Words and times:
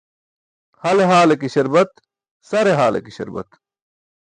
Hale 0.83 1.03
haale 1.11 1.35
ke 1.41 1.47
śarbat, 1.53 1.91
sare 2.49 2.71
haale 2.79 2.99
ke 3.05 3.11
śarbat. 3.17 3.49